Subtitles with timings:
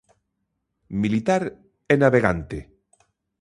[1.01, 1.43] Militar
[1.93, 2.59] e navegante.